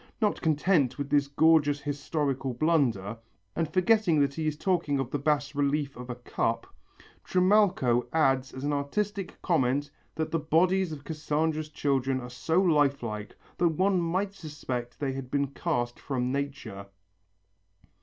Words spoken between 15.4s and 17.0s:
cast from nature.